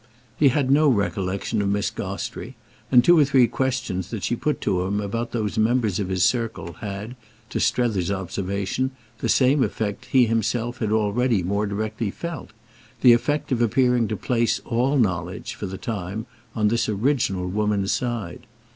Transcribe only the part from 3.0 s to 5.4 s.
two or three questions that she put to him about